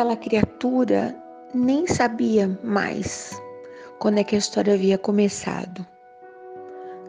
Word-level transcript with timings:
aquela 0.00 0.16
criatura 0.16 1.14
nem 1.52 1.86
sabia 1.86 2.58
mais 2.64 3.38
quando 3.98 4.16
é 4.16 4.24
que 4.24 4.34
a 4.34 4.38
história 4.38 4.72
havia 4.72 4.96
começado. 4.96 5.86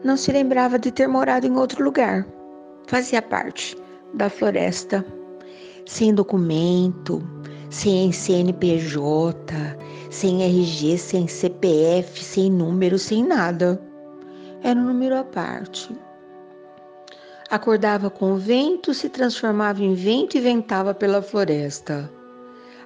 Não 0.04 0.14
se 0.14 0.30
lembrava 0.30 0.78
de 0.78 0.92
ter 0.92 1.06
morado 1.06 1.46
em 1.46 1.56
outro 1.56 1.82
lugar. 1.82 2.26
Fazia 2.86 3.22
parte 3.22 3.74
da 4.12 4.28
floresta, 4.28 5.02
sem 5.86 6.12
documento, 6.14 7.26
sem 7.70 8.12
CNPJ, 8.12 9.54
sem 10.10 10.42
RG, 10.42 10.98
sem 10.98 11.26
CPF, 11.26 12.22
sem 12.22 12.50
número, 12.50 12.98
sem 12.98 13.24
nada. 13.24 13.80
Era 14.62 14.78
um 14.78 14.84
número 14.84 15.16
à 15.16 15.24
parte. 15.24 15.98
Acordava 17.48 18.10
com 18.10 18.32
o 18.32 18.36
vento, 18.36 18.92
se 18.92 19.08
transformava 19.08 19.82
em 19.82 19.94
vento 19.94 20.36
e 20.36 20.40
ventava 20.40 20.92
pela 20.92 21.22
floresta. 21.22 22.10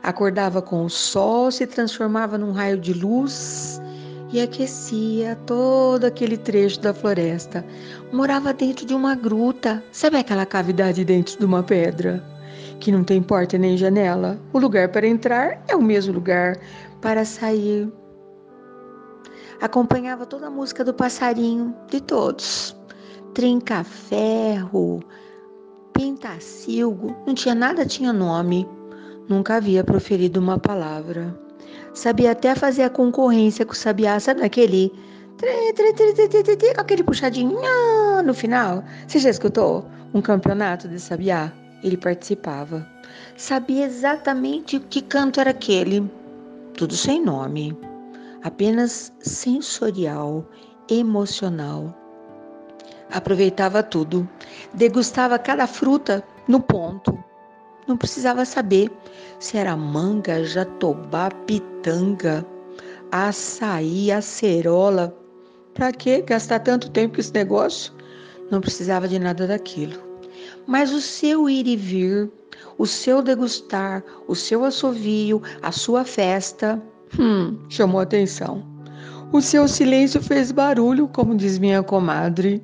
Acordava 0.06 0.62
com 0.62 0.84
o 0.84 0.88
sol, 0.88 1.50
se 1.50 1.66
transformava 1.66 2.38
num 2.38 2.52
raio 2.52 2.78
de 2.78 2.92
luz 2.92 3.82
e 4.32 4.40
aquecia 4.40 5.34
todo 5.46 6.04
aquele 6.04 6.36
trecho 6.36 6.80
da 6.80 6.94
floresta. 6.94 7.66
Morava 8.12 8.54
dentro 8.54 8.86
de 8.86 8.94
uma 8.94 9.16
gruta, 9.16 9.82
sabe 9.90 10.16
aquela 10.16 10.46
cavidade 10.46 11.04
dentro 11.04 11.36
de 11.36 11.44
uma 11.44 11.60
pedra? 11.60 12.22
Que 12.78 12.92
não 12.92 13.02
tem 13.02 13.20
porta 13.20 13.58
nem 13.58 13.76
janela. 13.76 14.38
O 14.52 14.60
lugar 14.60 14.90
para 14.90 15.08
entrar 15.08 15.60
é 15.66 15.74
o 15.74 15.82
mesmo 15.82 16.14
lugar 16.14 16.56
para 17.02 17.24
sair. 17.24 17.92
Acompanhava 19.60 20.24
toda 20.24 20.46
a 20.46 20.50
música 20.50 20.84
do 20.84 20.94
passarinho, 20.94 21.74
de 21.90 22.00
todos. 22.00 22.76
Trinca-ferro, 23.34 25.02
pintacilgo, 25.92 27.16
não 27.26 27.34
tinha 27.34 27.56
nada, 27.56 27.84
tinha 27.84 28.12
nome. 28.12 28.75
Nunca 29.28 29.56
havia 29.56 29.82
proferido 29.82 30.38
uma 30.38 30.58
palavra. 30.58 31.36
Sabia 31.92 32.30
até 32.30 32.54
fazer 32.54 32.84
a 32.84 32.90
concorrência 32.90 33.66
com 33.66 33.72
o 33.72 33.76
sabiá, 33.76 34.20
sabe 34.20 34.42
aquele 34.44 34.92
com 36.74 36.80
aquele 36.80 37.02
puxadinho 37.02 37.58
no 38.24 38.32
final. 38.32 38.84
Você 39.06 39.18
já 39.18 39.30
escutou 39.30 39.84
um 40.14 40.22
campeonato 40.22 40.88
de 40.88 41.00
sabiá? 41.00 41.52
Ele 41.82 41.96
participava. 41.96 42.86
Sabia 43.36 43.84
exatamente 43.86 44.78
que 44.78 45.02
canto 45.02 45.40
era 45.40 45.50
aquele. 45.50 46.08
Tudo 46.74 46.94
sem 46.94 47.22
nome, 47.22 47.76
apenas 48.44 49.12
sensorial, 49.18 50.46
emocional. 50.90 51.94
Aproveitava 53.10 53.82
tudo, 53.82 54.28
degustava 54.74 55.38
cada 55.38 55.66
fruta 55.66 56.22
no 56.46 56.60
ponto 56.60 57.25
não 57.86 57.96
precisava 57.96 58.44
saber 58.44 58.90
se 59.38 59.56
era 59.56 59.76
manga, 59.76 60.44
jatobá, 60.44 61.30
pitanga, 61.46 62.44
açaí, 63.12 64.10
acerola. 64.10 65.16
Para 65.74 65.92
que 65.92 66.22
gastar 66.22 66.60
tanto 66.60 66.90
tempo 66.90 67.14
com 67.14 67.20
esse 67.20 67.32
negócio? 67.32 67.92
Não 68.50 68.60
precisava 68.60 69.06
de 69.06 69.18
nada 69.18 69.46
daquilo. 69.46 70.00
Mas 70.66 70.92
o 70.92 71.00
seu 71.00 71.48
ir 71.48 71.66
e 71.66 71.76
vir, 71.76 72.30
o 72.78 72.86
seu 72.86 73.22
degustar, 73.22 74.02
o 74.26 74.34
seu 74.34 74.64
assovio, 74.64 75.42
a 75.62 75.70
sua 75.70 76.04
festa, 76.04 76.82
hum, 77.18 77.58
chamou 77.68 78.00
atenção. 78.00 78.64
O 79.32 79.40
seu 79.40 79.68
silêncio 79.68 80.22
fez 80.22 80.50
barulho, 80.50 81.08
como 81.08 81.36
diz 81.36 81.58
minha 81.58 81.82
comadre. 81.82 82.62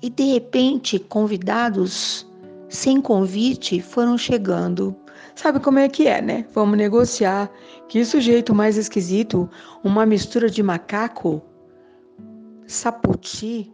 E 0.00 0.08
de 0.08 0.32
repente, 0.32 0.98
convidados 0.98 2.26
sem 2.72 3.02
convite, 3.02 3.82
foram 3.82 4.16
chegando. 4.16 4.96
Sabe 5.34 5.60
como 5.60 5.78
é 5.78 5.88
que 5.90 6.08
é, 6.08 6.22
né? 6.22 6.46
Vamos 6.54 6.78
negociar. 6.78 7.50
Que 7.86 8.02
sujeito 8.02 8.54
mais 8.54 8.78
esquisito, 8.78 9.48
uma 9.84 10.06
mistura 10.06 10.48
de 10.48 10.62
macaco, 10.62 11.42
saputi, 12.66 13.70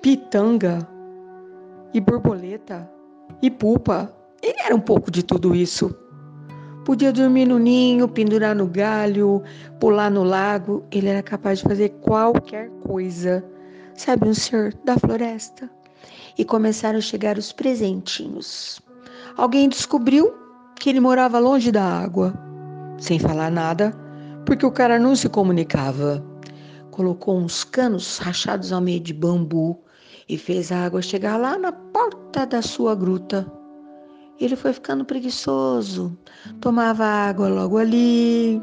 pitanga 0.00 0.88
e 1.92 2.00
borboleta 2.00 2.88
e 3.42 3.50
pupa. 3.50 4.14
Ele 4.40 4.60
era 4.64 4.74
um 4.74 4.80
pouco 4.80 5.10
de 5.10 5.24
tudo 5.24 5.52
isso. 5.52 5.92
Podia 6.84 7.12
dormir 7.12 7.46
no 7.46 7.58
ninho, 7.58 8.06
pendurar 8.06 8.54
no 8.54 8.68
galho, 8.68 9.42
pular 9.80 10.10
no 10.10 10.22
lago. 10.22 10.84
Ele 10.92 11.08
era 11.08 11.24
capaz 11.24 11.58
de 11.58 11.64
fazer 11.64 11.88
qualquer 12.02 12.70
coisa. 12.86 13.44
Sabe, 13.94 14.28
um 14.28 14.34
ser 14.34 14.72
da 14.84 14.96
floresta 14.96 15.68
e 16.36 16.44
começaram 16.44 16.98
a 16.98 17.02
chegar 17.02 17.36
os 17.36 17.52
presentinhos. 17.52 18.80
Alguém 19.36 19.68
descobriu 19.68 20.32
que 20.76 20.88
ele 20.88 21.00
morava 21.00 21.38
longe 21.38 21.72
da 21.72 21.84
água, 21.84 22.32
sem 22.98 23.18
falar 23.18 23.50
nada, 23.50 23.92
porque 24.46 24.64
o 24.64 24.70
cara 24.70 24.98
não 24.98 25.14
se 25.14 25.28
comunicava. 25.28 26.24
Colocou 26.90 27.38
uns 27.38 27.64
canos 27.64 28.18
rachados 28.18 28.72
ao 28.72 28.80
meio 28.80 29.00
de 29.00 29.12
bambu 29.12 29.78
e 30.28 30.36
fez 30.36 30.70
a 30.72 30.84
água 30.84 31.02
chegar 31.02 31.36
lá 31.36 31.58
na 31.58 31.72
porta 31.72 32.44
da 32.46 32.62
sua 32.62 32.94
gruta. 32.94 33.50
Ele 34.40 34.54
foi 34.54 34.72
ficando 34.72 35.04
preguiçoso, 35.04 36.16
tomava 36.60 37.04
água 37.04 37.48
logo 37.48 37.76
ali, 37.76 38.60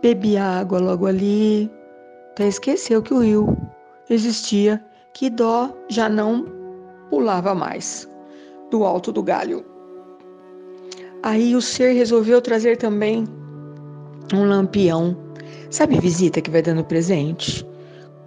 bebia 0.00 0.44
água 0.44 0.78
logo 0.78 1.06
ali, 1.06 1.70
até 2.30 2.46
esqueceu 2.46 3.02
que 3.02 3.12
o 3.12 3.18
rio 3.18 3.56
existia, 4.08 4.84
que 5.14 5.28
dó 5.30 5.70
já 5.88 6.08
não 6.08 6.46
pulava 7.08 7.54
mais 7.54 8.08
do 8.70 8.84
alto 8.84 9.12
do 9.12 9.22
galho. 9.22 9.64
Aí 11.22 11.54
o 11.54 11.60
ser 11.60 11.92
resolveu 11.92 12.40
trazer 12.40 12.76
também 12.76 13.26
um 14.32 14.44
lampião. 14.44 15.16
Sabe 15.70 16.00
visita 16.00 16.40
que 16.40 16.50
vai 16.50 16.62
dando 16.62 16.84
presente? 16.84 17.66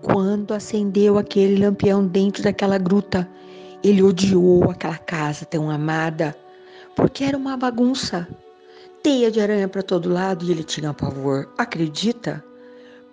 Quando 0.02 0.54
acendeu 0.54 1.18
aquele 1.18 1.64
lampião 1.64 2.06
dentro 2.06 2.44
daquela 2.44 2.78
gruta, 2.78 3.28
ele 3.84 4.04
odiou 4.04 4.70
aquela 4.70 4.98
casa 4.98 5.46
tão 5.46 5.70
amada, 5.70 6.36
porque 6.96 7.24
era 7.24 7.38
uma 7.38 7.58
bagunça. 7.58 8.28
Teia 9.02 9.32
de 9.32 9.42
aranha 9.42 9.68
para 9.68 9.82
todo 9.82 10.12
lado 10.12 10.46
e 10.46 10.52
ele 10.52 10.64
tinha 10.64 10.94
pavor. 10.94 11.52
Acredita? 11.58 12.44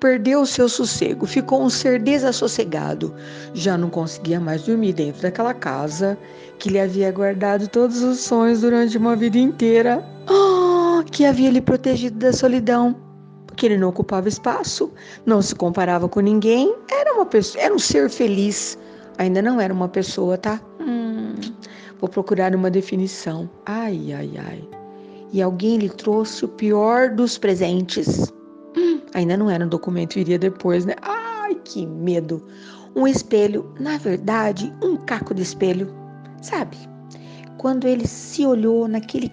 Perdeu 0.00 0.40
o 0.40 0.46
seu 0.46 0.68
sossego, 0.68 1.26
ficou 1.26 1.62
um 1.62 1.68
ser 1.68 2.00
desassossegado. 2.00 3.14
Já 3.52 3.76
não 3.76 3.90
conseguia 3.90 4.40
mais 4.40 4.62
dormir 4.62 4.94
dentro 4.94 5.22
daquela 5.22 5.52
casa 5.52 6.18
que 6.58 6.70
lhe 6.70 6.80
havia 6.80 7.12
guardado 7.12 7.68
todos 7.68 8.02
os 8.02 8.18
sonhos 8.20 8.62
durante 8.62 8.96
uma 8.96 9.14
vida 9.14 9.38
inteira, 9.38 10.02
oh, 10.28 11.02
que 11.04 11.24
havia 11.24 11.50
lhe 11.50 11.60
protegido 11.60 12.18
da 12.18 12.32
solidão, 12.32 12.96
porque 13.46 13.66
ele 13.66 13.78
não 13.78 13.90
ocupava 13.90 14.28
espaço, 14.28 14.90
não 15.26 15.42
se 15.42 15.54
comparava 15.54 16.08
com 16.08 16.20
ninguém, 16.20 16.74
era 16.90 17.14
uma 17.14 17.26
pessoa, 17.26 17.62
era 17.62 17.74
um 17.74 17.78
ser 17.78 18.08
feliz. 18.08 18.78
Ainda 19.18 19.42
não 19.42 19.60
era 19.60 19.72
uma 19.72 19.88
pessoa, 19.88 20.38
tá? 20.38 20.58
Hum, 20.80 21.34
vou 22.00 22.08
procurar 22.08 22.54
uma 22.54 22.70
definição. 22.70 23.50
Ai, 23.66 24.14
ai, 24.14 24.30
ai. 24.38 24.64
E 25.30 25.42
alguém 25.42 25.76
lhe 25.76 25.90
trouxe 25.90 26.46
o 26.46 26.48
pior 26.48 27.10
dos 27.10 27.36
presentes 27.36 28.32
Ainda 29.20 29.36
não 29.36 29.50
era 29.50 29.62
um 29.62 29.68
documento, 29.68 30.18
iria 30.18 30.38
depois, 30.38 30.86
né? 30.86 30.94
Ai, 31.02 31.54
que 31.62 31.86
medo! 31.86 32.42
Um 32.96 33.06
espelho, 33.06 33.70
na 33.78 33.98
verdade, 33.98 34.72
um 34.82 34.96
caco 34.96 35.34
de 35.34 35.42
espelho, 35.42 35.94
sabe? 36.40 36.78
Quando 37.58 37.86
ele 37.86 38.06
se 38.06 38.46
olhou 38.46 38.88
naquele 38.88 39.30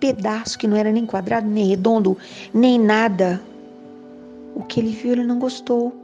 pedaço 0.00 0.58
que 0.58 0.66
não 0.66 0.76
era 0.76 0.90
nem 0.90 1.06
quadrado, 1.06 1.46
nem 1.46 1.68
redondo, 1.68 2.18
nem 2.52 2.76
nada, 2.76 3.40
o 4.56 4.64
que 4.64 4.80
ele 4.80 4.90
viu 4.90 5.12
ele 5.12 5.24
não 5.24 5.38
gostou. 5.38 5.94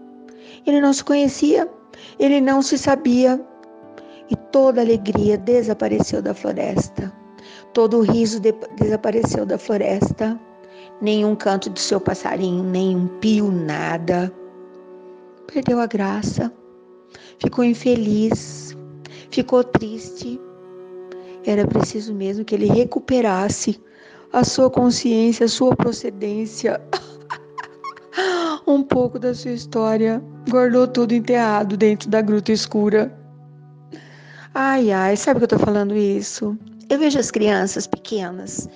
Ele 0.64 0.80
não 0.80 0.92
se 0.92 1.02
conhecia, 1.02 1.68
ele 2.16 2.40
não 2.40 2.62
se 2.62 2.78
sabia. 2.78 3.40
E 4.30 4.36
toda 4.52 4.80
alegria 4.80 5.36
desapareceu 5.36 6.22
da 6.22 6.32
floresta. 6.32 7.12
Todo 7.72 7.98
o 7.98 8.02
riso 8.02 8.38
de 8.38 8.54
desapareceu 8.78 9.44
da 9.44 9.58
floresta 9.58 10.40
nenhum 11.00 11.34
canto 11.34 11.70
do 11.70 11.78
seu 11.78 12.00
passarinho, 12.00 12.62
nenhum 12.62 13.06
pio, 13.20 13.50
nada. 13.50 14.32
Perdeu 15.52 15.80
a 15.80 15.86
graça, 15.86 16.52
ficou 17.38 17.64
infeliz, 17.64 18.76
ficou 19.30 19.64
triste. 19.64 20.40
Era 21.44 21.66
preciso 21.66 22.14
mesmo 22.14 22.44
que 22.44 22.54
ele 22.54 22.66
recuperasse 22.66 23.80
a 24.32 24.44
sua 24.44 24.70
consciência, 24.70 25.46
a 25.46 25.48
sua 25.48 25.74
procedência, 25.74 26.80
um 28.66 28.82
pouco 28.82 29.18
da 29.18 29.34
sua 29.34 29.52
história. 29.52 30.22
Guardou 30.48 30.86
tudo 30.86 31.14
enterrado 31.14 31.76
dentro 31.76 32.08
da 32.10 32.20
gruta 32.20 32.52
escura. 32.52 33.12
Ai, 34.54 34.92
ai, 34.92 35.16
sabe 35.16 35.40
que 35.40 35.44
eu 35.44 35.48
tô 35.48 35.58
falando 35.58 35.96
isso? 35.96 36.56
Eu 36.88 36.98
vejo 36.98 37.18
as 37.18 37.30
crianças 37.30 37.86
pequenas 37.86 38.68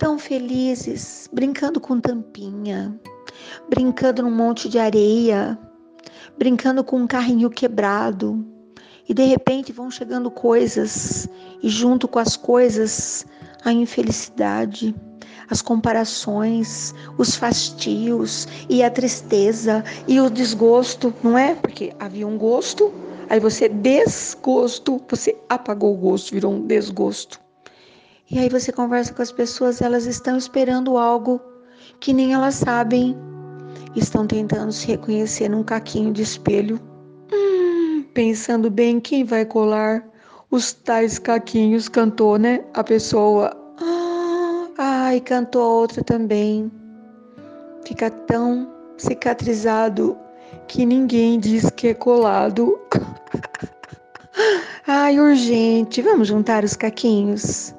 tão 0.00 0.18
felizes, 0.18 1.28
brincando 1.30 1.78
com 1.78 2.00
tampinha, 2.00 2.98
brincando 3.68 4.22
num 4.22 4.30
monte 4.30 4.66
de 4.66 4.78
areia, 4.78 5.58
brincando 6.38 6.82
com 6.82 6.96
um 6.96 7.06
carrinho 7.06 7.50
quebrado. 7.50 8.42
E 9.06 9.12
de 9.12 9.24
repente 9.24 9.72
vão 9.72 9.90
chegando 9.90 10.30
coisas, 10.30 11.28
e 11.62 11.68
junto 11.68 12.08
com 12.08 12.18
as 12.18 12.34
coisas, 12.34 13.26
a 13.62 13.74
infelicidade, 13.74 14.94
as 15.50 15.60
comparações, 15.60 16.94
os 17.18 17.36
fastios 17.36 18.48
e 18.70 18.82
a 18.82 18.90
tristeza 18.90 19.84
e 20.08 20.18
o 20.18 20.30
desgosto, 20.30 21.12
não 21.22 21.36
é? 21.36 21.54
Porque 21.56 21.92
havia 22.00 22.26
um 22.26 22.38
gosto, 22.38 22.90
aí 23.28 23.38
você 23.38 23.68
desgosto, 23.68 24.98
você 25.06 25.36
apagou 25.46 25.92
o 25.92 25.98
gosto, 25.98 26.32
virou 26.32 26.54
um 26.54 26.66
desgosto. 26.66 27.38
E 28.30 28.38
aí 28.38 28.48
você 28.48 28.70
conversa 28.70 29.12
com 29.12 29.22
as 29.22 29.32
pessoas, 29.32 29.82
elas 29.82 30.06
estão 30.06 30.36
esperando 30.36 30.96
algo 30.96 31.40
que 31.98 32.12
nem 32.12 32.32
elas 32.32 32.54
sabem, 32.54 33.16
estão 33.96 34.26
tentando 34.26 34.72
se 34.72 34.86
reconhecer 34.86 35.48
num 35.48 35.64
caquinho 35.64 36.12
de 36.12 36.22
espelho, 36.22 36.80
hum, 37.32 38.04
pensando 38.14 38.70
bem 38.70 39.00
quem 39.00 39.24
vai 39.24 39.44
colar 39.44 40.06
os 40.50 40.72
tais 40.72 41.18
caquinhos, 41.18 41.88
cantou, 41.88 42.38
né? 42.38 42.64
A 42.74 42.84
pessoa 42.84 43.60
Ai, 44.82 45.20
cantou 45.20 45.80
outra 45.80 46.02
também. 46.02 46.72
Fica 47.84 48.08
tão 48.10 48.72
cicatrizado 48.96 50.16
que 50.68 50.86
ninguém 50.86 51.38
diz 51.38 51.68
que 51.68 51.88
é 51.88 51.94
colado. 51.94 52.78
Ai, 54.86 55.20
urgente, 55.20 56.00
vamos 56.00 56.28
juntar 56.28 56.64
os 56.64 56.76
caquinhos. 56.76 57.74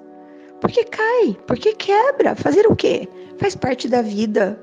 Porque 0.62 0.84
cai, 0.86 1.36
porque 1.48 1.74
quebra. 1.74 2.36
Fazer 2.36 2.68
o 2.68 2.76
quê? 2.76 3.10
Faz 3.40 3.56
parte 3.56 3.90
da 3.90 4.02
vida. 4.02 4.58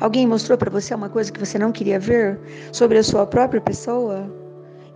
Alguém 0.00 0.26
mostrou 0.26 0.58
para 0.58 0.70
você 0.70 0.94
uma 0.94 1.08
coisa 1.08 1.32
que 1.32 1.40
você 1.40 1.58
não 1.58 1.72
queria 1.72 1.98
ver 1.98 2.38
sobre 2.72 2.98
a 2.98 3.02
sua 3.02 3.24
própria 3.24 3.60
pessoa? 3.60 4.30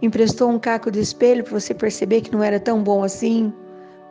Emprestou 0.03 0.51
um 0.51 0.59
caco 0.59 0.91
de 0.91 1.01
espelho 1.01 1.45
para 1.45 1.59
você 1.59 1.73
perceber 1.73 2.21
que 2.21 2.33
não 2.33 2.43
era 2.43 2.59
tão 2.59 2.83
bom 2.83 3.05
assim? 3.05 3.53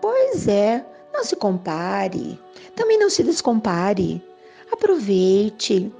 Pois 0.01 0.47
é, 0.47 0.85
não 1.13 1.23
se 1.23 1.35
compare. 1.35 2.39
Também 2.75 2.97
não 2.97 3.09
se 3.09 3.23
descompare. 3.23 4.23
Aproveite. 4.71 5.91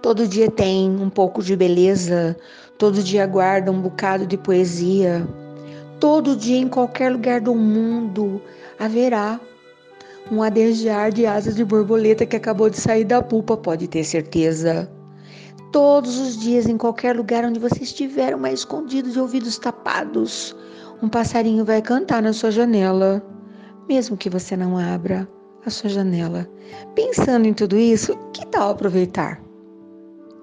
Todo 0.00 0.26
dia 0.26 0.50
tem 0.50 0.88
um 0.88 1.10
pouco 1.10 1.42
de 1.42 1.54
beleza, 1.54 2.34
todo 2.78 3.02
dia 3.02 3.26
guarda 3.26 3.70
um 3.70 3.82
bocado 3.82 4.26
de 4.26 4.38
poesia. 4.38 5.28
Todo 6.00 6.34
dia, 6.34 6.56
em 6.56 6.66
qualquer 6.66 7.12
lugar 7.12 7.42
do 7.42 7.54
mundo, 7.54 8.40
haverá 8.78 9.38
um 10.32 10.42
adejar 10.42 11.12
de 11.12 11.26
asas 11.26 11.56
de 11.56 11.62
borboleta 11.62 12.24
que 12.24 12.36
acabou 12.36 12.70
de 12.70 12.80
sair 12.80 13.04
da 13.04 13.20
pupa, 13.20 13.54
pode 13.54 13.86
ter 13.86 14.02
certeza. 14.02 14.90
Todos 15.70 16.18
os 16.18 16.38
dias, 16.38 16.66
em 16.66 16.78
qualquer 16.78 17.14
lugar 17.14 17.44
onde 17.44 17.60
você 17.60 17.82
estiver, 17.82 18.34
mais 18.34 18.60
escondido 18.60 19.10
de 19.10 19.20
ouvidos 19.20 19.58
tapados, 19.58 20.56
um 21.02 21.08
passarinho 21.08 21.66
vai 21.66 21.82
cantar 21.82 22.22
na 22.22 22.32
sua 22.32 22.50
janela, 22.50 23.22
mesmo 23.86 24.16
que 24.16 24.30
você 24.30 24.56
não 24.56 24.78
abra 24.78 25.28
a 25.66 25.70
sua 25.70 25.90
janela. 25.90 26.48
Pensando 26.94 27.46
em 27.46 27.52
tudo 27.52 27.76
isso, 27.76 28.16
que 28.32 28.46
tal 28.46 28.70
aproveitar 28.70 29.38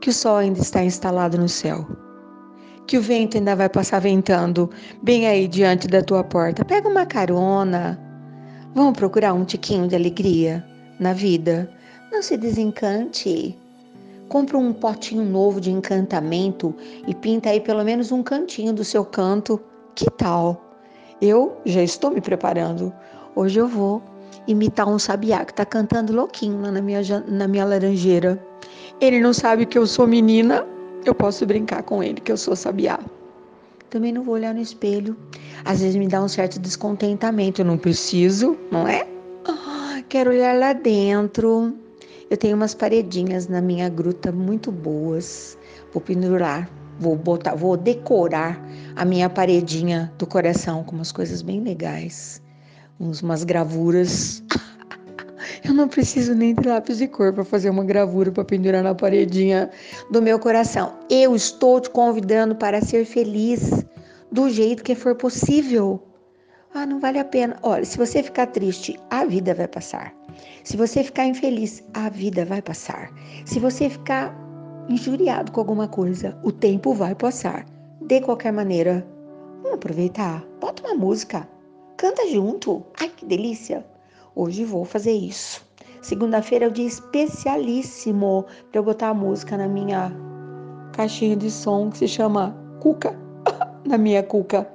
que 0.01 0.12
o 0.12 0.13
sol 0.13 0.38
ainda 0.38 0.59
está 0.59 0.83
instalado 0.83 1.36
no 1.36 1.50
céu? 1.50 2.06
Que 2.88 2.98
o 2.98 3.01
vento 3.01 3.38
ainda 3.38 3.54
vai 3.54 3.68
passar 3.68 4.00
ventando 4.00 4.69
bem 5.04 5.28
aí 5.28 5.48
diante 5.48 5.88
da 5.89 6.01
tua 6.01 6.24
porta. 6.24 6.63
Pega 6.63 6.88
uma 6.88 7.06
carona. 7.06 8.00
Vamos 8.74 8.98
procurar 8.98 9.34
um 9.34 9.44
tiquinho 9.44 9.88
de 9.88 9.95
alegria 9.95 10.66
na 10.98 11.12
vida. 11.12 11.69
Não 12.12 12.22
se 12.22 12.38
desencante. 12.38 13.57
Compra 14.30 14.57
um 14.57 14.72
potinho 14.72 15.25
novo 15.25 15.60
de 15.60 15.69
encantamento 15.69 16.74
e 17.06 17.13
pinta 17.13 17.50
aí 17.50 17.60
pelo 17.60 17.84
menos 17.84 18.12
um 18.12 18.24
cantinho 18.24 18.72
do 18.72 18.86
seu 18.86 19.04
canto. 19.04 19.62
Que 19.94 20.10
tal? 20.12 20.62
Eu 21.22 21.57
já 21.66 21.83
estou 21.83 22.12
me 22.12 22.22
preparando. 22.22 22.94
Hoje 23.36 23.60
eu 23.60 23.68
vou 23.68 24.01
imitar 24.48 24.88
um 24.88 24.98
sabiá 24.98 25.44
que 25.44 25.54
tá 25.54 25.66
cantando 25.66 26.13
louquinho 26.13 26.62
lá 26.62 26.72
na 26.72 26.81
minha, 26.81 27.01
na 27.28 27.48
minha 27.48 27.66
laranjeira. 27.66 28.42
Ele 29.01 29.19
não 29.19 29.33
sabe 29.33 29.66
que 29.66 29.78
eu 29.78 29.86
sou 29.86 30.07
menina, 30.07 30.66
eu 31.05 31.15
posso 31.15 31.45
brincar 31.45 31.83
com 31.83 32.03
ele 32.03 32.19
que 32.21 32.31
eu 32.31 32.38
sou 32.38 32.55
sabiá. 32.55 32.99
Também 33.89 34.11
não 34.11 34.23
vou 34.23 34.35
olhar 34.35 34.53
no 34.53 34.61
espelho. 34.61 35.15
Às 35.63 35.79
vezes 35.79 35.95
me 35.95 36.07
dá 36.07 36.21
um 36.21 36.27
certo 36.27 36.59
descontentamento. 36.59 37.61
Eu 37.61 37.65
não 37.65 37.77
preciso, 37.77 38.57
não 38.69 38.88
é? 38.88 39.07
Ah, 39.47 40.01
quero 40.09 40.31
olhar 40.31 40.57
lá 40.57 40.73
dentro. 40.73 41.73
Eu 42.29 42.35
tenho 42.35 42.55
umas 42.55 42.73
paredinhas 42.75 43.47
na 43.47 43.61
minha 43.61 43.88
gruta 43.88 44.31
muito 44.31 44.71
boas. 44.71 45.57
Vou 45.94 46.01
pendurar, 46.01 46.69
vou 46.99 47.15
botar, 47.15 47.55
vou 47.55 47.77
decorar 47.77 48.61
a 48.95 49.05
minha 49.05 49.29
paredinha 49.29 50.11
do 50.17 50.27
coração 50.27 50.83
com 50.83 50.95
umas 50.95 51.11
coisas 51.13 51.41
bem 51.41 51.61
legais 51.61 52.41
umas 52.99 53.44
gravuras. 53.44 54.44
Eu 55.68 55.74
não 55.74 55.90
preciso 55.90 56.34
nem 56.34 56.56
de 56.56 56.66
lápis 56.66 56.98
de 56.98 57.10
cor 57.10 57.34
para 57.34 57.44
fazer 57.44 57.69
uma 57.69 57.84
gravura 57.84 58.31
para 58.31 58.46
pendurar 58.46 58.81
na 58.81 58.96
paredinha 58.96 59.69
do 60.10 60.22
meu 60.22 60.40
coração. 60.40 60.94
Eu 61.10 61.36
estou 61.36 61.81
te 61.81 61.90
convidando 61.90 62.56
para 62.56 62.80
ser 62.80 63.04
feliz 63.04 63.86
do 64.31 64.50
jeito 64.50 64.81
que 64.81 64.96
for 64.96 65.16
possível. 65.16 66.02
Ah, 66.74 66.86
não 66.86 67.02
vale 67.02 67.19
a 67.19 67.25
pena. 67.25 67.60
Olha, 67.64 67.84
se 67.84 67.98
você 67.98 68.24
ficar 68.24 68.48
triste, 68.48 68.98
a 69.10 69.25
vida 69.25 69.54
vai 69.54 69.68
passar. 69.68 70.14
Se 70.64 70.78
você 70.78 71.04
ficar 71.04 71.25
infeliz, 71.25 71.84
a 71.94 72.08
vida 72.08 72.46
vai 72.46 72.62
passar. 72.62 73.12
Se 73.46 73.60
você 73.60 73.90
ficar 73.90 74.34
injuriado 74.88 75.52
com 75.52 75.60
alguma 75.60 75.90
coisa, 75.90 76.40
o 76.44 76.52
tempo 76.52 76.94
vai 76.94 77.14
passar. 77.14 77.66
De 78.02 78.22
qualquer 78.22 78.54
maneira, 78.54 79.06
vamos 79.62 79.74
aproveitar. 79.74 80.46
Bota 80.62 80.81
uma 80.88 80.96
música. 80.96 81.46
Canta 81.98 82.25
junto. 82.30 82.86
Ai, 82.98 83.10
que 83.10 83.25
delícia. 83.25 83.86
Hoje 84.39 84.63
vou 84.63 84.86
fazer 84.86 85.13
isso. 85.13 85.66
Segunda-feira 86.00 86.66
é 86.66 86.68
o 86.68 86.72
dia 86.72 86.86
especialíssimo 86.86 88.45
para 88.69 88.78
eu 88.78 88.84
botar 88.84 89.10
a 89.10 89.13
música 89.16 89.57
na 89.57 89.68
minha 89.68 90.12
caixinha 90.94 91.36
de 91.36 91.50
som 91.50 91.89
que 91.89 91.98
se 91.98 92.07
chama 92.07 92.56
Cuca. 92.80 93.18
na 93.84 93.98
minha 93.98 94.22
cuca. 94.22 94.69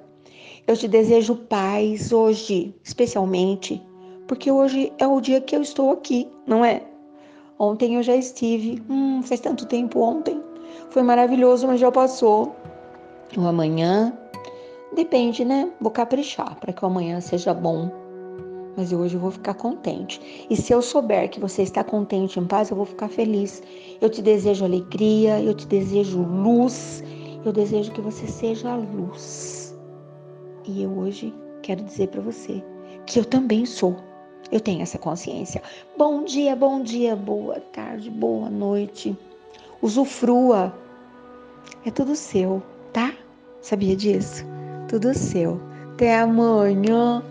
Eu 0.67 0.77
te 0.77 0.89
desejo 0.89 1.37
paz 1.37 2.11
hoje, 2.11 2.75
especialmente, 2.83 3.81
porque 4.27 4.51
hoje 4.51 4.93
é 4.99 5.07
o 5.07 5.21
dia 5.21 5.41
que 5.41 5.55
eu 5.55 5.63
estou 5.63 5.93
aqui, 5.93 6.29
não 6.45 6.65
é? 6.65 6.83
Ontem 7.57 7.95
eu 7.95 8.03
já 8.03 8.17
estive. 8.17 8.83
Hum, 8.91 9.23
faz 9.23 9.39
tanto 9.39 9.65
tempo 9.67 10.01
ontem. 10.01 10.43
Foi 10.91 11.05
maravilhoso, 11.05 11.69
mas 11.69 11.79
já 11.79 11.93
passou. 11.93 12.57
O 13.37 13.47
amanhã 13.47 14.13
Depende, 14.93 15.45
né? 15.45 15.73
Vou 15.81 15.91
caprichar 15.91 16.57
para 16.61 16.73
que 16.73 16.85
o 16.85 16.87
amanhã 16.87 17.21
seja 17.21 17.55
bom. 17.55 18.02
Mas 18.77 18.93
hoje 18.93 19.15
eu 19.17 19.21
vou 19.21 19.31
ficar 19.31 19.55
contente. 19.55 20.47
E 20.49 20.57
se 20.57 20.73
eu 20.73 20.81
souber 20.81 21.29
que 21.29 21.41
você 21.41 21.63
está 21.63 21.85
contente, 21.85 22.39
em 22.39 22.47
paz, 22.47 22.71
eu 22.71 22.77
vou 22.77 22.87
ficar 22.87 23.09
feliz. 23.09 23.63
Eu 24.01 24.09
te 24.09 24.23
desejo 24.23 24.65
alegria, 24.65 25.41
eu 25.41 25.55
te 25.55 25.67
desejo 25.67 26.23
luz, 26.23 27.03
eu 27.45 27.53
desejo 27.53 27.93
que 27.93 28.01
você 28.01 28.27
seja 28.27 28.71
a 28.71 28.77
luz. 28.77 29.77
E 30.67 30.83
eu 30.83 30.91
hoje 30.99 31.35
quero 31.63 31.83
dizer 31.83 32.09
para 32.09 32.21
você 32.21 32.63
que 33.07 33.19
eu 33.19 33.25
também 33.25 33.67
sou. 33.67 33.97
Eu 34.51 34.61
tenho 34.61 34.83
essa 34.83 34.99
consciência. 34.99 35.63
Bom 35.97 36.25
dia, 36.25 36.55
bom 36.55 36.83
dia, 36.83 37.17
boa 37.17 37.61
tarde, 37.61 38.11
boa 38.11 38.51
noite. 38.51 39.17
Usufrua. 39.81 40.75
É 41.85 41.91
tudo 41.91 42.15
seu, 42.15 42.63
tá? 42.93 43.13
Sabia 43.61 43.97
disso? 43.97 44.45
tudo 44.93 45.15
seu. 45.15 45.59
Até 45.95 46.19
amanhã. 46.19 47.23